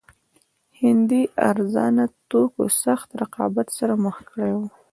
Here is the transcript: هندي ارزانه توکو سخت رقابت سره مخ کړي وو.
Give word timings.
هندي 0.81 1.21
ارزانه 1.49 2.05
توکو 2.29 2.63
سخت 2.83 3.09
رقابت 3.21 3.67
سره 3.77 3.93
مخ 4.05 4.15
کړي 4.31 4.51
وو. 4.55 4.65